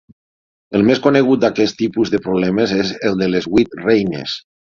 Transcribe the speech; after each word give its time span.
El 0.79 0.85
més 0.87 1.01
conegut 1.07 1.43
d'aquest 1.43 1.77
tipus 1.83 2.13
de 2.15 2.21
problemes 2.25 2.73
és 2.79 2.95
el 3.11 3.21
de 3.21 3.31
les 3.35 3.47
vuit 3.57 3.79
reines. 3.85 4.35